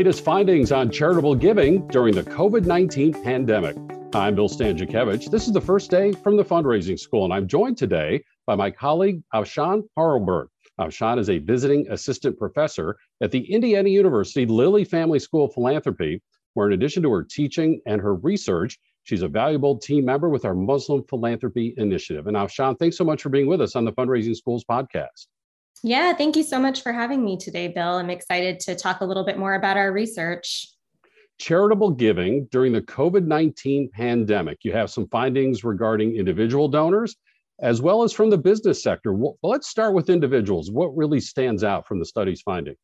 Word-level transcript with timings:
latest 0.00 0.24
findings 0.24 0.72
on 0.72 0.90
charitable 0.90 1.34
giving 1.34 1.86
during 1.88 2.14
the 2.14 2.22
COVID 2.22 2.64
19 2.64 3.22
pandemic. 3.22 3.76
I'm 4.14 4.34
Bill 4.34 4.48
Stanczykiewicz. 4.48 5.30
This 5.30 5.46
is 5.46 5.52
the 5.52 5.60
first 5.60 5.90
day 5.90 6.12
from 6.12 6.38
the 6.38 6.42
fundraising 6.42 6.98
school, 6.98 7.24
and 7.24 7.34
I'm 7.34 7.46
joined 7.46 7.76
today 7.76 8.24
by 8.46 8.54
my 8.54 8.70
colleague 8.70 9.22
Afshan 9.34 9.82
Paarlberg. 9.94 10.48
Afshan 10.80 11.18
is 11.18 11.28
a 11.28 11.36
visiting 11.36 11.86
assistant 11.90 12.38
professor 12.38 12.96
at 13.20 13.30
the 13.30 13.52
Indiana 13.52 13.90
University 13.90 14.46
Lilly 14.46 14.84
Family 14.84 15.18
School 15.18 15.44
of 15.44 15.52
Philanthropy, 15.52 16.22
where, 16.54 16.68
in 16.68 16.72
addition 16.72 17.02
to 17.02 17.12
her 17.12 17.22
teaching 17.22 17.82
and 17.84 18.00
her 18.00 18.14
research, 18.14 18.78
she's 19.02 19.20
a 19.20 19.28
valuable 19.28 19.76
team 19.76 20.06
member 20.06 20.30
with 20.30 20.46
our 20.46 20.54
Muslim 20.54 21.04
Philanthropy 21.10 21.74
Initiative. 21.76 22.26
And 22.26 22.38
Afshan, 22.38 22.78
thanks 22.78 22.96
so 22.96 23.04
much 23.04 23.20
for 23.20 23.28
being 23.28 23.48
with 23.48 23.60
us 23.60 23.76
on 23.76 23.84
the 23.84 23.92
Fundraising 23.92 24.34
Schools 24.34 24.64
podcast. 24.64 25.26
Yeah, 25.82 26.12
thank 26.12 26.36
you 26.36 26.42
so 26.42 26.58
much 26.58 26.82
for 26.82 26.92
having 26.92 27.24
me 27.24 27.38
today, 27.38 27.68
Bill. 27.68 27.94
I'm 27.94 28.10
excited 28.10 28.60
to 28.60 28.74
talk 28.74 29.00
a 29.00 29.04
little 29.04 29.24
bit 29.24 29.38
more 29.38 29.54
about 29.54 29.76
our 29.76 29.92
research. 29.92 30.66
Charitable 31.38 31.92
giving 31.92 32.46
during 32.50 32.72
the 32.72 32.82
COVID 32.82 33.24
19 33.24 33.90
pandemic. 33.92 34.58
You 34.62 34.72
have 34.72 34.90
some 34.90 35.08
findings 35.08 35.64
regarding 35.64 36.16
individual 36.16 36.68
donors 36.68 37.16
as 37.60 37.82
well 37.82 38.02
as 38.02 38.12
from 38.12 38.30
the 38.30 38.38
business 38.38 38.82
sector. 38.82 39.12
Well, 39.12 39.38
let's 39.42 39.68
start 39.68 39.94
with 39.94 40.10
individuals. 40.10 40.70
What 40.70 40.96
really 40.96 41.20
stands 41.20 41.62
out 41.62 41.86
from 41.86 41.98
the 41.98 42.06
study's 42.06 42.40
findings? 42.42 42.78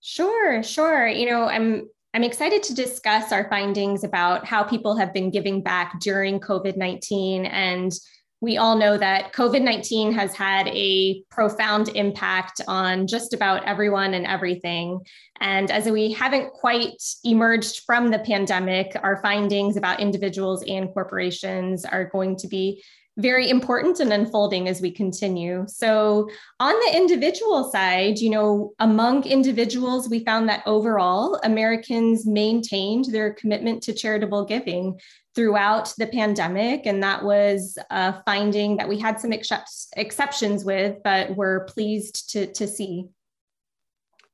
Sure, 0.00 0.62
sure. 0.62 1.06
You 1.08 1.30
know, 1.30 1.44
I'm 1.44 1.88
I'm 2.14 2.24
excited 2.24 2.62
to 2.64 2.74
discuss 2.74 3.30
our 3.32 3.48
findings 3.50 4.04
about 4.04 4.46
how 4.46 4.62
people 4.62 4.96
have 4.96 5.12
been 5.12 5.30
giving 5.30 5.62
back 5.62 6.00
during 6.00 6.40
COVID 6.40 6.76
19 6.76 7.46
and 7.46 7.92
we 8.40 8.58
all 8.58 8.76
know 8.76 8.98
that 8.98 9.32
COVID 9.32 9.62
19 9.62 10.12
has 10.12 10.34
had 10.34 10.68
a 10.68 11.22
profound 11.30 11.88
impact 11.90 12.60
on 12.68 13.06
just 13.06 13.32
about 13.32 13.64
everyone 13.64 14.14
and 14.14 14.26
everything. 14.26 15.00
And 15.40 15.70
as 15.70 15.88
we 15.88 16.12
haven't 16.12 16.52
quite 16.52 17.02
emerged 17.24 17.82
from 17.86 18.10
the 18.10 18.18
pandemic, 18.18 18.94
our 19.02 19.22
findings 19.22 19.76
about 19.76 20.00
individuals 20.00 20.62
and 20.64 20.92
corporations 20.92 21.84
are 21.84 22.04
going 22.04 22.36
to 22.36 22.48
be 22.48 22.82
very 23.18 23.48
important 23.48 24.00
and 24.00 24.12
unfolding 24.12 24.68
as 24.68 24.80
we 24.80 24.90
continue. 24.90 25.64
So, 25.68 26.28
on 26.60 26.74
the 26.74 26.96
individual 26.96 27.70
side, 27.70 28.18
you 28.18 28.30
know, 28.30 28.72
among 28.78 29.24
individuals, 29.24 30.08
we 30.08 30.24
found 30.24 30.48
that 30.48 30.62
overall 30.66 31.40
Americans 31.42 32.26
maintained 32.26 33.06
their 33.06 33.32
commitment 33.32 33.82
to 33.84 33.94
charitable 33.94 34.44
giving 34.44 34.98
throughout 35.34 35.92
the 35.98 36.06
pandemic. 36.06 36.86
And 36.86 37.02
that 37.02 37.22
was 37.22 37.78
a 37.90 38.22
finding 38.24 38.78
that 38.78 38.88
we 38.88 38.98
had 38.98 39.20
some 39.20 39.32
ex- 39.32 39.88
exceptions 39.96 40.64
with, 40.64 40.96
but 41.04 41.36
we're 41.36 41.64
pleased 41.64 42.30
to, 42.30 42.46
to 42.54 42.66
see. 42.66 43.08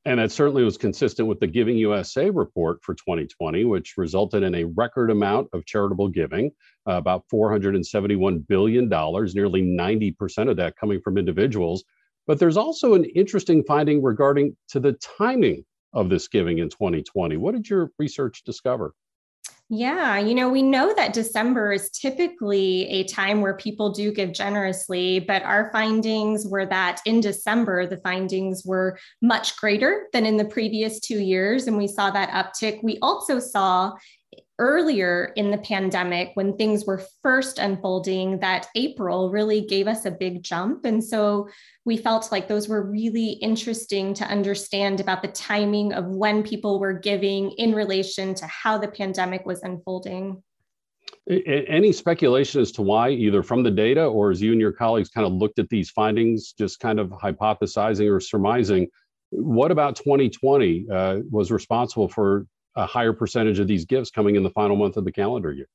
And 0.04 0.18
it 0.18 0.32
certainly 0.32 0.64
was 0.64 0.76
consistent 0.76 1.28
with 1.28 1.38
the 1.38 1.46
Giving 1.46 1.76
USA 1.76 2.28
report 2.28 2.82
for 2.82 2.94
2020, 2.94 3.64
which 3.66 3.94
resulted 3.96 4.42
in 4.42 4.54
a 4.54 4.64
record 4.64 5.10
amount 5.10 5.48
of 5.52 5.64
charitable 5.64 6.08
giving, 6.08 6.50
uh, 6.88 6.94
about 6.94 7.24
$471 7.32 8.46
billion, 8.48 8.88
nearly 8.88 9.62
90% 9.62 10.50
of 10.50 10.56
that 10.56 10.76
coming 10.76 11.00
from 11.00 11.18
individuals. 11.18 11.84
But 12.26 12.40
there's 12.40 12.56
also 12.56 12.94
an 12.94 13.04
interesting 13.04 13.62
finding 13.62 14.02
regarding 14.02 14.56
to 14.70 14.80
the 14.80 14.94
timing 15.18 15.64
of 15.92 16.08
this 16.08 16.26
giving 16.26 16.58
in 16.58 16.68
2020. 16.68 17.36
What 17.36 17.54
did 17.54 17.68
your 17.68 17.92
research 17.98 18.42
discover? 18.44 18.94
Yeah, 19.74 20.18
you 20.18 20.34
know, 20.34 20.50
we 20.50 20.62
know 20.62 20.92
that 20.96 21.14
December 21.14 21.72
is 21.72 21.88
typically 21.88 22.86
a 22.90 23.04
time 23.04 23.40
where 23.40 23.56
people 23.56 23.90
do 23.90 24.12
give 24.12 24.34
generously, 24.34 25.20
but 25.20 25.42
our 25.44 25.72
findings 25.72 26.46
were 26.46 26.66
that 26.66 27.00
in 27.06 27.22
December, 27.22 27.86
the 27.86 27.96
findings 27.96 28.66
were 28.66 28.98
much 29.22 29.56
greater 29.56 30.08
than 30.12 30.26
in 30.26 30.36
the 30.36 30.44
previous 30.44 31.00
two 31.00 31.20
years. 31.20 31.68
And 31.68 31.78
we 31.78 31.88
saw 31.88 32.10
that 32.10 32.28
uptick. 32.32 32.82
We 32.82 32.98
also 33.00 33.38
saw 33.38 33.92
earlier 34.62 35.32
in 35.34 35.50
the 35.50 35.58
pandemic 35.58 36.30
when 36.34 36.56
things 36.56 36.84
were 36.84 37.02
first 37.20 37.58
unfolding 37.58 38.38
that 38.38 38.68
April 38.76 39.28
really 39.28 39.60
gave 39.60 39.88
us 39.88 40.04
a 40.04 40.10
big 40.12 40.44
jump. 40.44 40.84
And 40.84 41.02
so 41.02 41.48
we 41.84 41.96
felt 41.96 42.30
like 42.30 42.46
those 42.46 42.68
were 42.68 42.88
really 42.88 43.30
interesting 43.30 44.14
to 44.14 44.24
understand 44.24 45.00
about 45.00 45.20
the 45.20 45.28
timing 45.28 45.92
of 45.92 46.06
when 46.06 46.44
people 46.44 46.78
were 46.78 46.92
giving 46.92 47.50
in 47.52 47.74
relation 47.74 48.34
to 48.36 48.46
how 48.46 48.78
the 48.78 48.86
pandemic 48.86 49.44
was 49.44 49.64
unfolding. 49.64 50.40
Any 51.28 51.90
speculation 51.90 52.60
as 52.60 52.70
to 52.72 52.82
why, 52.82 53.10
either 53.10 53.42
from 53.42 53.64
the 53.64 53.70
data 53.70 54.04
or 54.04 54.30
as 54.30 54.40
you 54.40 54.52
and 54.52 54.60
your 54.60 54.72
colleagues 54.72 55.08
kind 55.08 55.26
of 55.26 55.32
looked 55.32 55.58
at 55.58 55.68
these 55.70 55.90
findings, 55.90 56.52
just 56.52 56.78
kind 56.78 57.00
of 57.00 57.08
hypothesizing 57.10 58.08
or 58.08 58.20
surmising, 58.20 58.86
what 59.30 59.72
about 59.72 59.96
2020 59.96 60.86
uh, 60.92 61.18
was 61.30 61.50
responsible 61.50 62.08
for 62.08 62.46
a 62.76 62.86
higher 62.86 63.12
percentage 63.12 63.58
of 63.58 63.66
these 63.66 63.84
gifts 63.84 64.10
coming 64.10 64.36
in 64.36 64.42
the 64.42 64.50
final 64.50 64.76
month 64.76 64.96
of 64.96 65.04
the 65.04 65.12
calendar 65.12 65.52
year? 65.52 65.68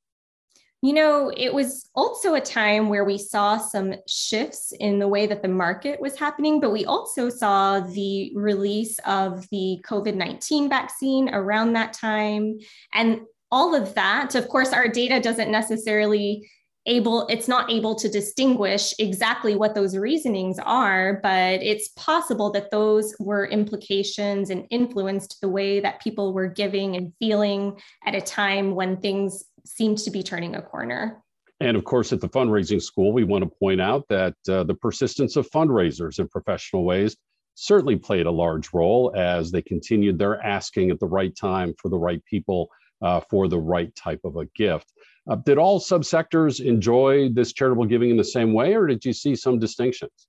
You 0.84 0.94
know, 0.94 1.32
it 1.36 1.52
was 1.52 1.90
also 1.96 2.36
a 2.36 2.42
time 2.42 2.88
where 2.88 3.04
we 3.04 3.18
saw 3.18 3.58
some 3.58 3.96
shifts 4.08 4.74
in 4.80 5.00
the 5.00 5.08
way 5.08 5.26
that 5.26 5.42
the 5.42 5.48
market 5.48 6.00
was 6.00 6.16
happening, 6.16 6.60
but 6.60 6.72
we 6.72 6.86
also 6.86 7.30
saw 7.30 7.80
the 7.80 8.32
release 8.36 9.00
of 9.00 9.48
the 9.50 9.84
COVID 9.84 10.14
19 10.14 10.70
vaccine 10.70 11.30
around 11.34 11.74
that 11.74 11.94
time. 11.94 12.60
And 12.94 13.22
all 13.52 13.74
of 13.74 13.96
that, 13.96 14.36
of 14.36 14.50
course, 14.50 14.72
our 14.72 14.88
data 14.88 15.20
doesn't 15.20 15.50
necessarily 15.50 16.48
able 16.88 17.28
it's 17.28 17.48
not 17.48 17.70
able 17.70 17.94
to 17.94 18.10
distinguish 18.10 18.94
exactly 18.98 19.56
what 19.56 19.76
those 19.76 19.96
reasonings 19.96 20.58
are 20.60 21.20
but 21.22 21.62
it's 21.62 21.90
possible 21.90 22.52
that 22.52 22.72
those 22.72 23.14
were 23.20 23.46
implications 23.46 24.50
and 24.50 24.66
influenced 24.70 25.40
the 25.42 25.50
way 25.50 25.80
that 25.80 26.02
people 26.02 26.34
were 26.34 26.48
giving 26.48 26.96
and 26.96 27.14
feeling 27.20 27.78
at 28.06 28.16
a 28.16 28.22
time 28.22 28.74
when 28.74 28.98
things 28.98 29.44
seemed 29.66 29.98
to 29.98 30.10
be 30.10 30.24
turning 30.24 30.56
a 30.56 30.62
corner 30.62 31.22
and 31.60 31.76
of 31.76 31.86
course, 31.86 32.14
at 32.14 32.22
the 32.22 32.30
fundraising 32.30 32.80
school, 32.80 33.12
we 33.14 33.24
want 33.24 33.44
to 33.44 33.50
point 33.50 33.82
out 33.82 34.06
that 34.10 34.36
uh, 34.48 34.64
the 34.64 34.76
persistence 34.76 35.36
of 35.38 35.50
fundraisers 35.50 36.20
in 36.20 36.28
professional 36.28 36.86
ways 36.86 37.18
certainly 37.56 37.96
played 37.96 38.28
a 38.28 38.32
large 38.32 38.72
role 38.74 39.12
as 39.18 39.52
they 39.52 39.64
continued 39.64 40.20
their 40.20 40.40
asking 40.46 40.92
at 40.92 41.00
the 41.00 41.08
right 41.08 41.36
time 41.36 41.74
for 41.82 41.90
the 41.90 41.98
right 41.98 42.24
people 42.26 42.70
uh, 43.02 43.20
for 43.20 43.48
the 43.48 43.58
right 43.58 43.94
type 43.96 44.22
of 44.24 44.36
a 44.36 44.46
gift. 44.56 44.94
Uh, 45.30 45.36
did 45.36 45.58
all 45.58 45.80
subsectors 45.80 46.64
enjoy 46.64 47.30
this 47.30 47.54
charitable 47.54 47.86
giving 47.86 48.10
in 48.10 48.18
the 48.18 48.24
same 48.24 48.54
way, 48.54 48.76
or 48.76 48.88
did 48.88 49.04
you 49.04 49.14
see 49.14 49.36
some 49.36 49.60
distinctions? 49.60 50.28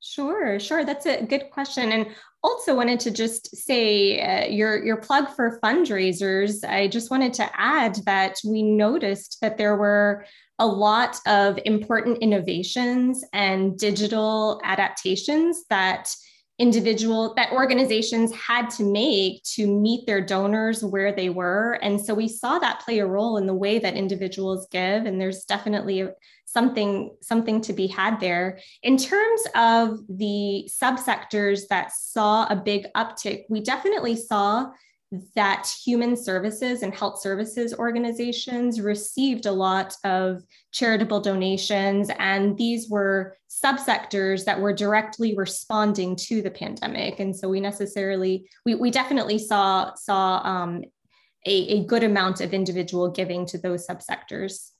Sure, 0.00 0.60
sure. 0.60 0.84
That's 0.84 1.06
a 1.06 1.24
good 1.24 1.50
question. 1.50 1.90
And 1.90 2.06
also 2.44 2.74
wanted 2.74 3.00
to 3.00 3.10
just 3.10 3.54
say 3.56 4.20
uh, 4.20 4.46
your 4.46 4.84
your 4.84 4.98
plug 4.98 5.28
for 5.34 5.58
fundraisers. 5.62 6.64
I 6.64 6.86
just 6.86 7.10
wanted 7.10 7.34
to 7.34 7.50
add 7.60 7.96
that 8.06 8.36
we 8.44 8.62
noticed 8.62 9.38
that 9.40 9.58
there 9.58 9.76
were 9.76 10.24
a 10.60 10.66
lot 10.66 11.18
of 11.26 11.58
important 11.64 12.18
innovations 12.18 13.24
and 13.32 13.76
digital 13.76 14.60
adaptations 14.64 15.64
that 15.68 16.14
individual 16.58 17.34
that 17.34 17.52
organizations 17.52 18.34
had 18.34 18.68
to 18.68 18.82
make 18.82 19.42
to 19.44 19.66
meet 19.66 20.06
their 20.06 20.20
donors 20.20 20.82
where 20.82 21.12
they 21.12 21.28
were. 21.28 21.78
And 21.82 22.00
so 22.00 22.14
we 22.14 22.28
saw 22.28 22.58
that 22.58 22.80
play 22.80 22.98
a 22.98 23.06
role 23.06 23.36
in 23.36 23.46
the 23.46 23.54
way 23.54 23.78
that 23.78 23.94
individuals 23.94 24.66
give 24.70 25.06
and 25.06 25.20
there's 25.20 25.44
definitely 25.44 26.08
something 26.46 27.14
something 27.20 27.60
to 27.60 27.72
be 27.72 27.86
had 27.86 28.18
there. 28.18 28.58
In 28.82 28.96
terms 28.96 29.42
of 29.54 30.00
the 30.08 30.68
subsectors 30.68 31.68
that 31.68 31.92
saw 31.92 32.46
a 32.46 32.56
big 32.56 32.86
uptick 32.96 33.44
we 33.48 33.60
definitely 33.60 34.16
saw 34.16 34.70
that 35.34 35.66
human 35.84 36.16
services 36.16 36.82
and 36.82 36.94
health 36.94 37.20
services 37.20 37.74
organizations 37.74 38.80
received 38.80 39.46
a 39.46 39.52
lot 39.52 39.94
of 40.04 40.42
charitable 40.72 41.20
donations, 41.20 42.10
and 42.18 42.58
these 42.58 42.90
were 42.90 43.36
subsectors 43.48 44.44
that 44.44 44.60
were 44.60 44.72
directly 44.72 45.34
responding 45.34 46.14
to 46.14 46.42
the 46.42 46.50
pandemic. 46.50 47.20
And 47.20 47.34
so 47.34 47.48
we 47.48 47.60
necessarily, 47.60 48.48
we, 48.66 48.74
we 48.74 48.90
definitely 48.90 49.38
saw 49.38 49.94
saw 49.94 50.42
um, 50.44 50.84
a, 51.46 51.52
a 51.52 51.84
good 51.84 52.04
amount 52.04 52.42
of 52.42 52.52
individual 52.52 53.10
giving 53.10 53.46
to 53.46 53.58
those 53.58 53.86
subsectors. 53.86 54.70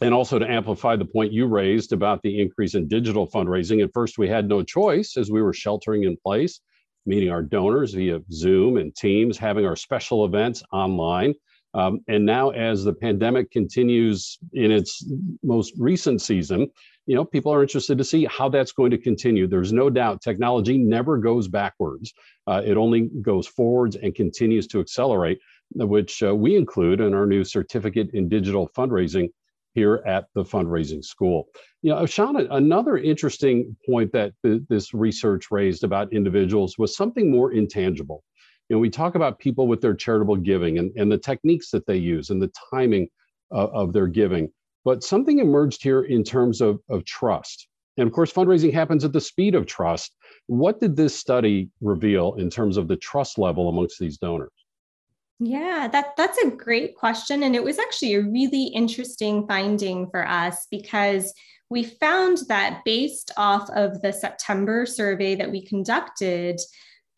And 0.00 0.14
also 0.14 0.38
to 0.38 0.50
amplify 0.50 0.96
the 0.96 1.04
point 1.04 1.32
you 1.32 1.46
raised 1.46 1.92
about 1.92 2.22
the 2.22 2.40
increase 2.40 2.74
in 2.74 2.88
digital 2.88 3.28
fundraising, 3.28 3.82
at 3.84 3.90
first 3.92 4.18
we 4.18 4.28
had 4.28 4.48
no 4.48 4.62
choice 4.62 5.16
as 5.16 5.30
we 5.30 5.42
were 5.42 5.52
sheltering 5.52 6.04
in 6.04 6.16
place 6.16 6.60
meeting 7.06 7.30
our 7.30 7.42
donors 7.42 7.94
via 7.94 8.20
Zoom 8.32 8.76
and 8.76 8.94
Teams, 8.94 9.38
having 9.38 9.66
our 9.66 9.76
special 9.76 10.24
events 10.24 10.62
online. 10.72 11.34
Um, 11.74 12.00
and 12.06 12.24
now, 12.24 12.50
as 12.50 12.84
the 12.84 12.92
pandemic 12.92 13.50
continues 13.50 14.38
in 14.52 14.70
its 14.70 15.04
most 15.42 15.74
recent 15.76 16.22
season, 16.22 16.70
you 17.06 17.14
know, 17.14 17.24
people 17.24 17.52
are 17.52 17.62
interested 17.62 17.98
to 17.98 18.04
see 18.04 18.24
how 18.26 18.48
that's 18.48 18.72
going 18.72 18.92
to 18.92 18.98
continue. 18.98 19.46
There's 19.46 19.72
no 19.72 19.90
doubt 19.90 20.22
technology 20.22 20.78
never 20.78 21.18
goes 21.18 21.48
backwards. 21.48 22.14
Uh, 22.46 22.62
it 22.64 22.76
only 22.76 23.10
goes 23.22 23.46
forwards 23.46 23.96
and 23.96 24.14
continues 24.14 24.66
to 24.68 24.80
accelerate, 24.80 25.38
which 25.74 26.22
uh, 26.22 26.34
we 26.34 26.56
include 26.56 27.00
in 27.00 27.12
our 27.12 27.26
new 27.26 27.44
certificate 27.44 28.10
in 28.14 28.28
digital 28.28 28.70
fundraising 28.76 29.28
here 29.74 30.02
at 30.06 30.26
the 30.34 30.44
fundraising 30.44 31.04
school. 31.04 31.48
You 31.82 31.90
know, 31.90 32.02
Shauna, 32.02 32.46
another 32.50 32.96
interesting 32.96 33.76
point 33.86 34.12
that 34.12 34.32
th- 34.44 34.62
this 34.68 34.94
research 34.94 35.50
raised 35.50 35.84
about 35.84 36.12
individuals 36.12 36.78
was 36.78 36.96
something 36.96 37.30
more 37.30 37.52
intangible. 37.52 38.22
you 38.68 38.76
know, 38.76 38.80
we 38.80 38.90
talk 38.90 39.14
about 39.14 39.38
people 39.38 39.66
with 39.66 39.80
their 39.80 39.94
charitable 39.94 40.36
giving 40.36 40.78
and, 40.78 40.90
and 40.96 41.10
the 41.10 41.18
techniques 41.18 41.70
that 41.70 41.86
they 41.86 41.96
use 41.96 42.30
and 42.30 42.40
the 42.40 42.50
timing 42.70 43.08
of, 43.50 43.70
of 43.74 43.92
their 43.92 44.06
giving. 44.06 44.50
But 44.84 45.02
something 45.02 45.38
emerged 45.38 45.82
here 45.82 46.02
in 46.02 46.24
terms 46.24 46.60
of, 46.60 46.80
of 46.88 47.04
trust. 47.04 47.68
And 47.96 48.06
of 48.06 48.12
course, 48.12 48.32
fundraising 48.32 48.72
happens 48.72 49.04
at 49.04 49.12
the 49.12 49.20
speed 49.20 49.54
of 49.54 49.66
trust. 49.66 50.16
What 50.46 50.80
did 50.80 50.96
this 50.96 51.14
study 51.14 51.70
reveal 51.80 52.34
in 52.34 52.50
terms 52.50 52.76
of 52.76 52.88
the 52.88 52.96
trust 52.96 53.38
level 53.38 53.68
amongst 53.68 53.98
these 53.98 54.18
donors? 54.18 54.50
Yeah, 55.46 55.88
that 55.88 56.16
that's 56.16 56.38
a 56.38 56.50
great 56.50 56.96
question 56.96 57.42
and 57.42 57.54
it 57.54 57.62
was 57.62 57.78
actually 57.78 58.14
a 58.14 58.22
really 58.22 58.64
interesting 58.64 59.46
finding 59.46 60.08
for 60.08 60.26
us 60.26 60.66
because 60.70 61.34
we 61.68 61.84
found 61.84 62.38
that 62.48 62.80
based 62.86 63.30
off 63.36 63.68
of 63.70 64.00
the 64.00 64.12
September 64.12 64.86
survey 64.86 65.34
that 65.34 65.50
we 65.50 65.60
conducted, 65.60 66.58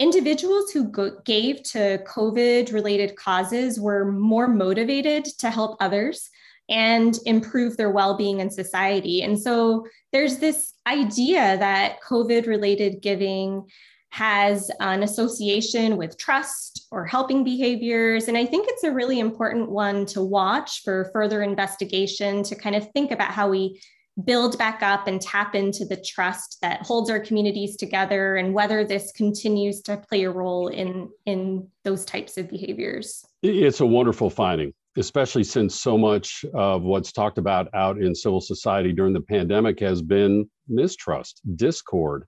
individuals 0.01 0.73
who 0.73 0.89
go- 0.89 1.21
gave 1.25 1.63
to 1.65 2.03
COVID 2.05 2.73
related 2.73 3.15
causes 3.15 3.79
were 3.79 4.11
more 4.11 4.49
motivated 4.49 5.25
to 5.39 5.49
help 5.49 5.77
others 5.81 6.29
and 6.69 7.19
improve 7.27 7.77
their 7.77 7.93
well 7.93 8.17
being 8.17 8.41
in 8.41 8.51
society. 8.51 9.23
And 9.23 9.41
so 9.41 9.87
there's 10.13 10.39
this 10.39 10.73
idea 10.85 11.59
that 11.59 12.03
COVID 12.03 12.49
related 12.49 13.03
giving 13.03 13.69
has 14.11 14.71
an 14.81 15.03
association 15.03 15.97
with 15.97 16.17
trust 16.17 16.87
or 16.91 17.05
helping 17.05 17.45
behaviors. 17.45 18.29
And 18.29 18.37
I 18.37 18.47
think 18.47 18.67
it's 18.69 18.85
a 18.85 18.93
really 18.93 19.21
important 19.21 19.71
one 19.71 20.07
to 20.07 20.23
watch 20.23 20.83
for 20.85 21.11
further 21.13 21.43
investigation 21.43 22.43
to 22.45 22.55
kind 22.55 22.77
of 22.77 22.91
think 22.93 23.11
about 23.11 23.33
how 23.33 23.49
we 23.49 23.81
build 24.25 24.57
back 24.57 24.83
up 24.83 25.07
and 25.07 25.21
tap 25.21 25.55
into 25.55 25.85
the 25.85 25.97
trust 25.97 26.59
that 26.63 26.83
holds 26.83 27.11
our 27.11 27.21
communities 27.21 27.77
together 27.77 28.37
and 28.37 28.55
whether 28.55 28.83
this 28.83 29.13
continues 29.13 29.83
to 29.83 29.97
play 30.09 30.25
a 30.25 30.31
role 30.31 30.69
in 30.69 31.11
in 31.27 31.69
those 31.85 32.05
types 32.07 32.39
of 32.39 32.49
behaviors 32.49 33.27
it's 33.43 33.81
a 33.81 33.87
wonderful 33.87 34.31
finding 34.31 34.73
especially 34.97 35.45
since 35.45 35.79
so 35.79 35.99
much 35.99 36.47
of 36.55 36.83
what's 36.83 37.13
talked 37.13 37.37
about 37.37 37.69
out 37.75 37.99
in 37.99 38.15
civil 38.15 38.41
society 38.41 38.91
during 38.91 39.13
the 39.13 39.21
pandemic 39.21 39.79
has 39.79 40.01
been 40.01 40.49
mistrust 40.67 41.43
discord 41.57 42.25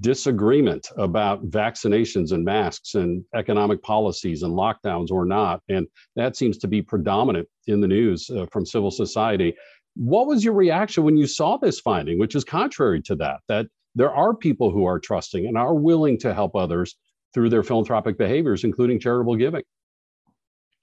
disagreement 0.00 0.86
about 0.98 1.42
vaccinations 1.48 2.32
and 2.32 2.44
masks 2.44 2.94
and 2.94 3.24
economic 3.34 3.82
policies 3.82 4.42
and 4.42 4.52
lockdowns 4.52 5.10
or 5.10 5.24
not 5.24 5.62
and 5.68 5.86
that 6.16 6.36
seems 6.36 6.58
to 6.58 6.68
be 6.68 6.82
predominant 6.82 7.48
in 7.66 7.80
the 7.80 7.88
news 7.88 8.28
uh, 8.30 8.44
from 8.52 8.66
civil 8.66 8.90
society 8.90 9.54
what 9.94 10.26
was 10.26 10.44
your 10.44 10.54
reaction 10.54 11.04
when 11.04 11.16
you 11.16 11.26
saw 11.26 11.56
this 11.56 11.80
finding, 11.80 12.18
which 12.18 12.34
is 12.34 12.44
contrary 12.44 13.02
to 13.02 13.16
that, 13.16 13.40
that 13.48 13.66
there 13.94 14.10
are 14.10 14.34
people 14.34 14.70
who 14.70 14.84
are 14.86 14.98
trusting 14.98 15.46
and 15.46 15.58
are 15.58 15.74
willing 15.74 16.18
to 16.18 16.32
help 16.32 16.54
others 16.54 16.96
through 17.34 17.50
their 17.50 17.62
philanthropic 17.62 18.16
behaviors, 18.16 18.64
including 18.64 19.00
charitable 19.00 19.36
giving? 19.36 19.62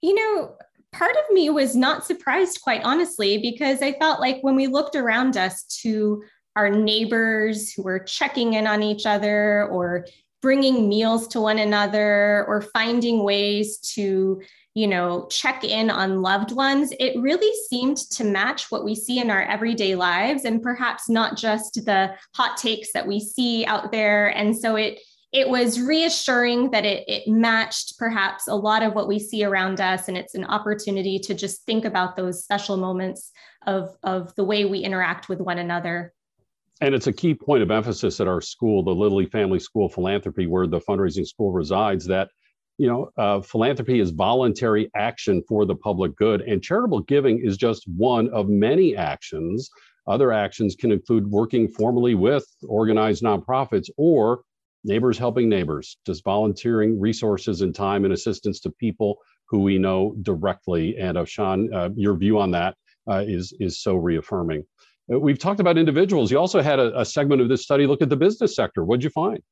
You 0.02 0.14
know, 0.14 0.54
part 0.92 1.16
of 1.16 1.34
me 1.34 1.50
was 1.50 1.74
not 1.74 2.06
surprised, 2.06 2.60
quite 2.62 2.82
honestly, 2.84 3.38
because 3.38 3.82
I 3.82 3.92
felt 3.94 4.20
like 4.20 4.38
when 4.42 4.56
we 4.56 4.66
looked 4.66 4.94
around 4.94 5.36
us 5.36 5.64
to 5.82 6.22
our 6.58 6.68
neighbors 6.68 7.72
who 7.72 7.84
were 7.84 8.00
checking 8.00 8.54
in 8.54 8.66
on 8.66 8.82
each 8.82 9.06
other 9.06 9.68
or 9.68 10.06
bringing 10.42 10.88
meals 10.88 11.28
to 11.28 11.40
one 11.40 11.58
another 11.58 12.44
or 12.48 12.62
finding 12.74 13.22
ways 13.22 13.78
to 13.78 14.40
you 14.78 14.86
know, 14.86 15.26
check 15.28 15.64
in 15.64 15.90
on 15.90 16.22
loved 16.22 16.52
ones, 16.52 16.92
it 17.00 17.20
really 17.20 17.52
seemed 17.68 17.96
to 17.96 18.22
match 18.22 18.70
what 18.70 18.84
we 18.84 18.94
see 18.94 19.18
in 19.18 19.28
our 19.28 19.42
everyday 19.42 19.96
lives 19.96 20.44
and 20.44 20.62
perhaps 20.62 21.08
not 21.08 21.36
just 21.36 21.84
the 21.84 22.14
hot 22.36 22.56
takes 22.56 22.92
that 22.92 23.04
we 23.04 23.18
see 23.18 23.66
out 23.66 23.90
there. 23.90 24.28
And 24.28 24.56
so 24.56 24.76
it 24.76 25.00
it 25.32 25.48
was 25.48 25.80
reassuring 25.80 26.70
that 26.70 26.86
it, 26.86 27.04
it 27.08 27.28
matched 27.28 27.98
perhaps 27.98 28.48
a 28.48 28.54
lot 28.54 28.82
of 28.82 28.94
what 28.94 29.08
we 29.08 29.18
see 29.18 29.44
around 29.44 29.80
us. 29.80 30.08
And 30.08 30.16
it's 30.16 30.34
an 30.34 30.44
opportunity 30.44 31.18
to 31.18 31.34
just 31.34 31.66
think 31.66 31.84
about 31.84 32.16
those 32.16 32.42
special 32.42 32.78
moments 32.78 33.30
of, 33.66 33.94
of 34.02 34.34
the 34.36 34.44
way 34.44 34.64
we 34.64 34.78
interact 34.78 35.28
with 35.28 35.40
one 35.40 35.58
another. 35.58 36.14
And 36.80 36.94
it's 36.94 37.08
a 37.08 37.12
key 37.12 37.34
point 37.34 37.62
of 37.62 37.70
emphasis 37.70 38.20
at 38.20 38.28
our 38.28 38.40
school, 38.40 38.84
the 38.84 38.94
Lilly 38.94 39.26
Family 39.26 39.58
School 39.58 39.88
Philanthropy, 39.88 40.46
where 40.46 40.66
the 40.66 40.80
fundraising 40.80 41.26
school 41.26 41.50
resides, 41.50 42.04
that 42.06 42.30
you 42.78 42.86
know, 42.86 43.10
uh, 43.18 43.40
philanthropy 43.40 43.98
is 43.98 44.10
voluntary 44.10 44.88
action 44.94 45.42
for 45.48 45.66
the 45.66 45.74
public 45.74 46.14
good, 46.14 46.42
and 46.42 46.62
charitable 46.62 47.00
giving 47.00 47.44
is 47.44 47.56
just 47.56 47.84
one 47.88 48.28
of 48.28 48.48
many 48.48 48.96
actions. 48.96 49.68
Other 50.06 50.32
actions 50.32 50.76
can 50.76 50.92
include 50.92 51.26
working 51.26 51.68
formally 51.68 52.14
with 52.14 52.46
organized 52.66 53.24
nonprofits 53.24 53.90
or 53.96 54.42
neighbors 54.84 55.18
helping 55.18 55.48
neighbors, 55.48 55.98
just 56.06 56.22
volunteering 56.24 57.00
resources 57.00 57.62
and 57.62 57.74
time 57.74 58.04
and 58.04 58.14
assistance 58.14 58.60
to 58.60 58.70
people 58.70 59.18
who 59.48 59.58
we 59.58 59.76
know 59.76 60.14
directly. 60.22 60.96
And 60.98 61.18
uh, 61.18 61.24
Sean, 61.24 61.72
uh, 61.74 61.90
your 61.96 62.16
view 62.16 62.38
on 62.38 62.52
that 62.52 62.76
uh, 63.10 63.24
is 63.26 63.52
is 63.58 63.80
so 63.82 63.96
reaffirming. 63.96 64.64
Uh, 65.12 65.18
we've 65.18 65.38
talked 65.38 65.60
about 65.60 65.78
individuals. 65.78 66.30
You 66.30 66.38
also 66.38 66.60
had 66.60 66.78
a, 66.78 66.98
a 67.00 67.04
segment 67.04 67.40
of 67.40 67.48
this 67.48 67.62
study 67.62 67.86
look 67.86 68.02
at 68.02 68.08
the 68.08 68.16
business 68.16 68.54
sector. 68.54 68.84
What'd 68.84 69.04
you 69.04 69.10
find? 69.10 69.42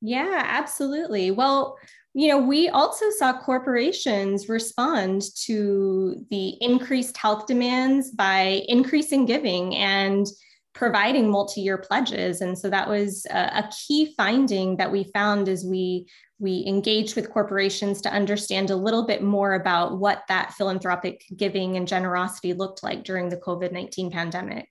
Yeah, 0.00 0.42
absolutely. 0.44 1.30
Well, 1.30 1.76
you 2.14 2.28
know, 2.28 2.38
we 2.38 2.68
also 2.68 3.06
saw 3.10 3.38
corporations 3.38 4.48
respond 4.48 5.22
to 5.44 6.26
the 6.30 6.56
increased 6.60 7.16
health 7.16 7.46
demands 7.46 8.10
by 8.10 8.62
increasing 8.68 9.24
giving 9.24 9.74
and 9.76 10.26
providing 10.74 11.30
multi-year 11.30 11.76
pledges 11.76 12.40
and 12.40 12.58
so 12.58 12.70
that 12.70 12.88
was 12.88 13.26
a, 13.30 13.36
a, 13.36 13.70
key 13.86 14.14
finding 14.16 14.76
that 14.76 14.90
we 14.90 15.04
found 15.12 15.46
as 15.46 15.64
we 15.66 16.06
we 16.38 16.64
engaged 16.66 17.14
with 17.14 17.30
corporations 17.30 18.00
to 18.00 18.12
understand 18.12 18.70
a 18.70 18.76
little 18.76 19.06
bit 19.06 19.22
more 19.22 19.52
about 19.52 19.98
what 19.98 20.22
that 20.28 20.54
philanthropic 20.54 21.22
giving 21.36 21.76
and 21.76 21.86
generosity 21.86 22.54
looked 22.54 22.82
like 22.82 23.04
during 23.04 23.28
the 23.28 23.36
covid-19 23.36 24.10
pandemic 24.10 24.66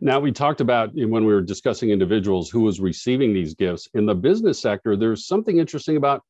now 0.00 0.20
we 0.20 0.32
talked 0.32 0.60
about 0.60 0.90
when 0.94 1.24
we 1.24 1.32
were 1.32 1.40
discussing 1.40 1.90
individuals 1.90 2.50
who 2.50 2.60
was 2.60 2.80
receiving 2.80 3.32
these 3.32 3.54
gifts 3.54 3.88
in 3.94 4.06
the 4.06 4.14
business 4.14 4.60
sector 4.60 4.96
there's 4.96 5.26
something 5.26 5.58
interesting 5.58 5.96
about 5.96 6.22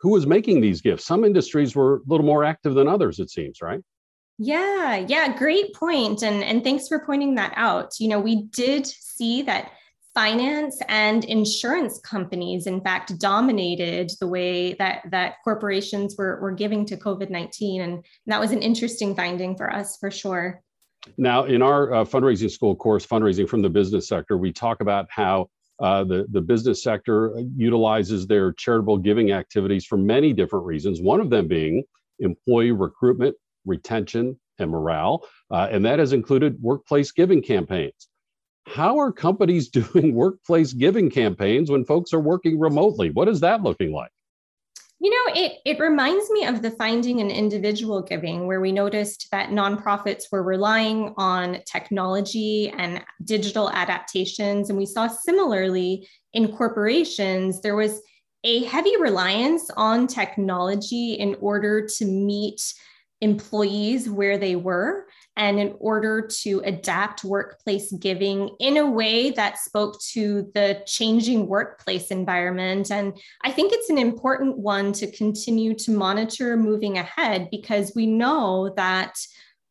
who 0.00 0.10
was 0.10 0.26
making 0.26 0.60
these 0.60 0.80
gifts. 0.80 1.04
Some 1.04 1.24
industries 1.24 1.76
were 1.76 1.96
a 1.96 2.00
little 2.06 2.26
more 2.26 2.44
active 2.44 2.74
than 2.74 2.88
others, 2.88 3.18
it 3.18 3.30
seems, 3.30 3.60
right? 3.60 3.80
Yeah, 4.38 5.04
yeah, 5.06 5.36
great 5.36 5.74
point. 5.74 6.22
And, 6.22 6.42
and 6.42 6.64
thanks 6.64 6.88
for 6.88 7.04
pointing 7.04 7.34
that 7.34 7.52
out. 7.56 7.92
You 8.00 8.08
know, 8.08 8.18
we 8.18 8.44
did 8.44 8.86
see 8.86 9.42
that 9.42 9.72
finance 10.14 10.80
and 10.88 11.24
insurance 11.26 12.00
companies, 12.00 12.66
in 12.66 12.80
fact, 12.80 13.18
dominated 13.18 14.10
the 14.18 14.26
way 14.26 14.72
that, 14.74 15.02
that 15.10 15.34
corporations 15.44 16.16
were, 16.16 16.40
were 16.40 16.52
giving 16.52 16.86
to 16.86 16.96
COVID 16.96 17.28
19. 17.28 17.82
And 17.82 18.04
that 18.26 18.40
was 18.40 18.52
an 18.52 18.62
interesting 18.62 19.14
finding 19.14 19.56
for 19.56 19.70
us 19.70 19.98
for 19.98 20.10
sure. 20.10 20.62
Now, 21.16 21.44
in 21.44 21.62
our 21.62 21.94
uh, 21.94 22.04
fundraising 22.04 22.50
school 22.50 22.76
course, 22.76 23.06
Fundraising 23.06 23.48
from 23.48 23.62
the 23.62 23.70
Business 23.70 24.08
Sector, 24.08 24.36
we 24.36 24.52
talk 24.52 24.80
about 24.80 25.06
how 25.10 25.48
uh, 25.80 26.04
the, 26.04 26.26
the 26.30 26.40
business 26.40 26.82
sector 26.82 27.34
utilizes 27.56 28.26
their 28.26 28.52
charitable 28.52 28.98
giving 28.98 29.32
activities 29.32 29.86
for 29.86 29.96
many 29.96 30.32
different 30.32 30.66
reasons, 30.66 31.00
one 31.00 31.20
of 31.20 31.30
them 31.30 31.48
being 31.48 31.82
employee 32.18 32.72
recruitment, 32.72 33.34
retention, 33.64 34.38
and 34.58 34.70
morale. 34.70 35.26
Uh, 35.50 35.68
and 35.70 35.84
that 35.84 35.98
has 35.98 36.12
included 36.12 36.60
workplace 36.60 37.12
giving 37.12 37.42
campaigns. 37.42 38.08
How 38.66 38.98
are 38.98 39.10
companies 39.10 39.68
doing 39.70 40.14
workplace 40.14 40.74
giving 40.74 41.10
campaigns 41.10 41.70
when 41.70 41.84
folks 41.84 42.12
are 42.12 42.20
working 42.20 42.58
remotely? 42.58 43.10
What 43.10 43.28
is 43.28 43.40
that 43.40 43.62
looking 43.62 43.92
like? 43.92 44.10
You 45.02 45.10
know, 45.10 45.32
it, 45.34 45.52
it 45.64 45.80
reminds 45.80 46.30
me 46.30 46.44
of 46.44 46.60
the 46.60 46.72
finding 46.72 47.20
in 47.20 47.30
individual 47.30 48.02
giving, 48.02 48.46
where 48.46 48.60
we 48.60 48.70
noticed 48.70 49.28
that 49.32 49.48
nonprofits 49.48 50.24
were 50.30 50.42
relying 50.42 51.14
on 51.16 51.62
technology 51.64 52.68
and 52.76 53.02
digital 53.24 53.70
adaptations. 53.70 54.68
And 54.68 54.78
we 54.78 54.84
saw 54.84 55.08
similarly 55.08 56.06
in 56.34 56.54
corporations, 56.54 57.62
there 57.62 57.76
was 57.76 58.02
a 58.44 58.64
heavy 58.64 58.96
reliance 58.98 59.70
on 59.74 60.06
technology 60.06 61.14
in 61.14 61.34
order 61.40 61.86
to 61.86 62.04
meet 62.04 62.60
employees 63.22 64.08
where 64.08 64.36
they 64.36 64.56
were 64.56 65.06
and 65.40 65.58
in 65.58 65.74
order 65.80 66.20
to 66.20 66.60
adapt 66.66 67.24
workplace 67.24 67.90
giving 67.92 68.50
in 68.60 68.76
a 68.76 68.86
way 68.86 69.30
that 69.30 69.56
spoke 69.56 69.98
to 69.98 70.50
the 70.54 70.82
changing 70.86 71.46
workplace 71.46 72.08
environment. 72.08 72.90
And 72.90 73.18
I 73.42 73.50
think 73.50 73.72
it's 73.72 73.88
an 73.88 73.96
important 73.96 74.58
one 74.58 74.92
to 74.92 75.10
continue 75.10 75.72
to 75.76 75.92
monitor 75.92 76.58
moving 76.58 76.98
ahead 76.98 77.48
because 77.50 77.94
we 77.96 78.04
know 78.04 78.74
that 78.76 79.14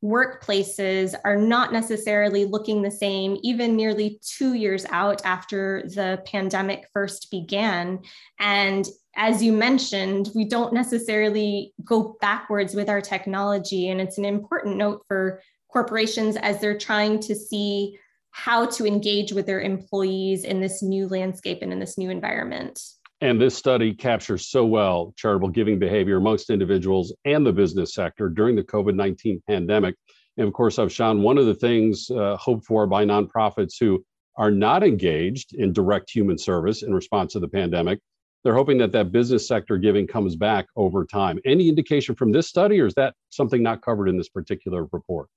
workplaces 0.03 1.13
are 1.23 1.35
not 1.35 1.71
necessarily 1.71 2.45
looking 2.45 2.81
the 2.81 2.89
same 2.89 3.38
even 3.43 3.75
nearly 3.75 4.19
two 4.23 4.55
years 4.55 4.88
out 4.89 5.23
after 5.23 5.83
the 5.93 6.19
pandemic 6.25 6.88
first 6.93 7.29
began. 7.29 7.99
And 8.39 8.88
as 9.15 9.43
you 9.43 9.51
mentioned, 9.51 10.31
we 10.33 10.45
don't 10.45 10.73
necessarily 10.73 11.73
go 11.83 12.17
backwards 12.21 12.73
with 12.73 12.89
our 12.89 13.01
technology. 13.01 13.89
And 13.89 14.01
it's 14.01 14.17
an 14.17 14.25
important 14.25 14.77
note 14.77 15.03
for 15.07 15.41
corporations 15.69 16.35
as 16.38 16.59
they're 16.59 16.77
trying 16.77 17.19
to 17.19 17.35
see 17.35 17.97
how 18.31 18.65
to 18.65 18.85
engage 18.85 19.31
with 19.33 19.45
their 19.45 19.61
employees 19.61 20.43
in 20.43 20.59
this 20.59 20.83
new 20.83 21.07
landscape 21.07 21.59
and 21.61 21.71
in 21.71 21.79
this 21.79 21.97
new 21.97 22.09
environment. 22.09 22.79
And 23.21 23.41
this 23.41 23.55
study 23.55 23.93
captures 23.93 24.47
so 24.47 24.65
well 24.65 25.13
charitable 25.17 25.49
giving 25.49 25.77
behavior 25.77 26.17
amongst 26.17 26.49
individuals 26.49 27.13
and 27.25 27.45
the 27.45 27.51
business 27.51 27.93
sector 27.93 28.29
during 28.29 28.55
the 28.55 28.63
COVID 28.63 28.95
19 28.95 29.41
pandemic. 29.47 29.95
And 30.38 30.47
of 30.47 30.53
course, 30.53 30.79
I've 30.79 30.91
shown 30.91 31.21
one 31.21 31.38
of 31.38 31.45
the 31.45 31.55
things 31.55 32.09
uh, 32.09 32.38
hoped 32.38 32.65
for 32.65 32.88
by 32.88 33.03
nonprofits 33.03 33.73
who 33.79 34.03
are 34.38 34.51
not 34.51 34.83
engaged 34.83 35.53
in 35.53 35.73
direct 35.73 36.09
human 36.09 36.38
service 36.38 36.81
in 36.81 36.93
response 36.93 37.33
to 37.33 37.41
the 37.41 37.47
pandemic, 37.47 37.99
they're 38.43 38.55
hoping 38.55 38.77
that 38.77 38.93
that 38.93 39.11
business 39.11 39.45
sector 39.45 39.77
giving 39.77 40.07
comes 40.07 40.38
back 40.38 40.65
over 40.77 41.05
time. 41.05 41.39
Any 41.45 41.67
indication 41.67 42.15
from 42.15 42.31
this 42.31 42.47
study, 42.47 42.79
or 42.79 42.85
is 42.85 42.93
that 42.93 43.15
something 43.29 43.61
not 43.61 43.81
covered 43.81 44.07
in 44.07 44.17
this 44.17 44.29
particular 44.29 44.88
report? 44.93 45.27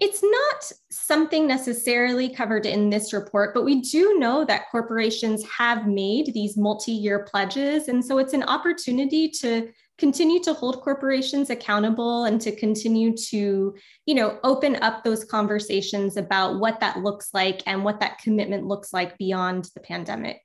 It's 0.00 0.22
not 0.22 0.72
something 0.90 1.46
necessarily 1.46 2.28
covered 2.28 2.66
in 2.66 2.90
this 2.90 3.12
report, 3.12 3.54
but 3.54 3.64
we 3.64 3.80
do 3.80 4.18
know 4.18 4.44
that 4.44 4.68
corporations 4.70 5.44
have 5.48 5.86
made 5.86 6.32
these 6.34 6.56
multi 6.56 6.92
year 6.92 7.24
pledges. 7.30 7.86
And 7.88 8.04
so 8.04 8.18
it's 8.18 8.32
an 8.32 8.42
opportunity 8.42 9.28
to 9.40 9.68
continue 9.98 10.42
to 10.42 10.52
hold 10.52 10.82
corporations 10.82 11.50
accountable 11.50 12.24
and 12.24 12.40
to 12.40 12.54
continue 12.54 13.16
to 13.16 13.74
you 14.06 14.14
know 14.14 14.38
open 14.42 14.76
up 14.82 15.04
those 15.04 15.24
conversations 15.24 16.16
about 16.16 16.58
what 16.58 16.80
that 16.80 16.98
looks 16.98 17.30
like 17.32 17.62
and 17.66 17.84
what 17.84 18.00
that 18.00 18.18
commitment 18.18 18.66
looks 18.66 18.92
like 18.92 19.16
beyond 19.18 19.68
the 19.74 19.80
pandemic 19.80 20.40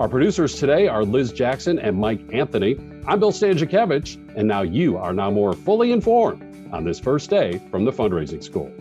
Our 0.00 0.08
producers 0.08 0.54
today 0.54 0.88
are 0.88 1.04
Liz 1.04 1.30
Jackson 1.30 1.78
and 1.78 1.94
Mike 1.94 2.22
Anthony. 2.32 2.78
I'm 3.06 3.20
Bill 3.20 3.32
Stanczykiewicz, 3.32 4.16
and 4.34 4.48
now 4.48 4.62
you 4.62 4.96
are 4.96 5.12
now 5.12 5.30
more 5.30 5.52
fully 5.52 5.92
informed 5.92 6.42
on 6.72 6.84
this 6.84 6.98
first 6.98 7.28
day 7.28 7.60
from 7.70 7.84
the 7.84 7.92
Fundraising 7.92 8.42
School. 8.42 8.72